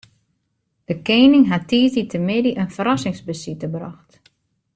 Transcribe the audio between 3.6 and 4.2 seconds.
brocht.